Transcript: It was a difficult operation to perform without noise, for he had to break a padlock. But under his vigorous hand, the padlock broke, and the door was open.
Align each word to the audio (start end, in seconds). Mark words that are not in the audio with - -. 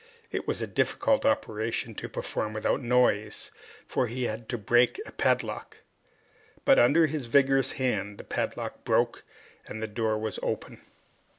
It 0.31 0.47
was 0.47 0.63
a 0.63 0.65
difficult 0.65 1.25
operation 1.27 1.93
to 1.93 2.09
perform 2.09 2.53
without 2.53 2.81
noise, 2.81 3.51
for 3.85 4.07
he 4.07 4.23
had 4.23 4.49
to 4.49 4.57
break 4.57 4.99
a 5.05 5.11
padlock. 5.11 5.77
But 6.65 6.79
under 6.79 7.05
his 7.05 7.27
vigorous 7.27 7.73
hand, 7.73 8.17
the 8.17 8.23
padlock 8.23 8.83
broke, 8.83 9.23
and 9.67 9.79
the 9.79 9.87
door 9.87 10.17
was 10.17 10.39
open. 10.41 10.81